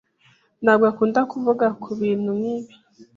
ntabwo 0.63 0.85
akunda 0.91 1.19
kuvuga 1.31 1.65
kubintu 1.83 2.29
nkibi. 2.39 2.73